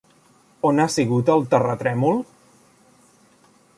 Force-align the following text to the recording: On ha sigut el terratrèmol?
On 0.69 0.81
ha 0.83 0.87
sigut 0.93 1.29
el 1.33 1.45
terratrèmol? 1.51 2.25